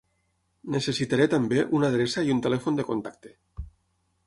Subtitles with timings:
[0.75, 3.37] Necessitaré també una adreça i un telèfon de contacte.